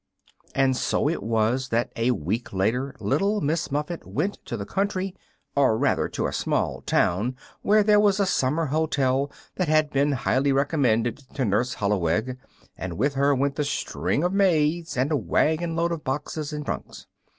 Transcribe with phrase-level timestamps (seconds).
[0.55, 5.15] And so it was that a week later Little Miss Muffet went to the country,
[5.55, 10.13] or rather to a small town where there was a summer hotel that had been
[10.13, 12.39] highly recommended to Nurse Holloweg;
[12.75, 16.65] and with her went the string of maids and a wagon load of boxes and
[16.65, 17.05] trunks.